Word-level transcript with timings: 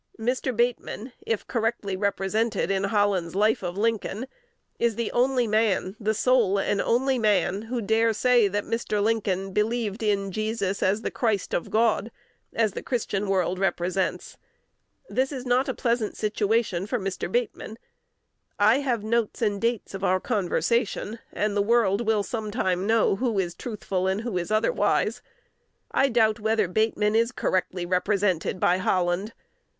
Mr. 0.19 0.51
Bateman, 0.57 1.13
if 1.27 1.45
correctly 1.45 1.95
represented 1.95 2.71
in 2.71 2.85
Holland's 2.85 3.35
"Life 3.35 3.61
of 3.61 3.77
Lincoln," 3.77 4.25
is 4.79 4.95
the 4.95 5.11
only 5.11 5.45
man, 5.45 5.95
the 5.99 6.15
sole 6.15 6.57
and 6.57 6.81
only 6.81 7.19
man, 7.19 7.61
who 7.61 7.81
dare 7.81 8.11
say 8.11 8.47
that 8.47 8.63
Mr. 8.63 8.99
Lincoln 8.99 9.53
believed 9.53 10.01
in 10.01 10.31
Jesus 10.31 10.81
as 10.81 11.03
the 11.03 11.11
Christ 11.11 11.53
of 11.53 11.69
God, 11.69 12.09
as 12.51 12.71
the 12.71 12.81
Christian 12.81 13.29
world 13.29 13.59
represents. 13.59 14.37
This 15.07 15.31
is 15.31 15.45
not 15.45 15.69
a 15.69 15.73
pleasant 15.75 16.17
situation 16.17 16.87
for 16.87 16.97
Mr. 16.97 17.31
Bateman. 17.31 17.77
I 18.57 18.79
have 18.79 19.03
notes 19.03 19.39
and 19.43 19.61
dates 19.61 19.93
of 19.93 20.03
our 20.03 20.19
conversation; 20.19 21.19
and 21.31 21.55
the 21.55 21.61
world 21.61 22.01
will 22.07 22.23
sometime 22.23 22.87
know 22.87 23.17
who 23.17 23.37
is 23.37 23.53
truthful, 23.53 24.07
and 24.07 24.21
who 24.21 24.35
is 24.39 24.49
otherwise. 24.49 25.21
I 25.91 26.09
doubt 26.09 26.39
whether 26.39 26.67
Bateman 26.67 27.13
is 27.15 27.31
correctly 27.31 27.85
represented 27.85 28.59
by 28.59 28.77
Holland. 28.79 29.33